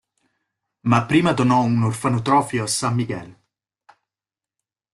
[0.87, 3.39] Ma prima donò un orfanotrofio a San Miguel.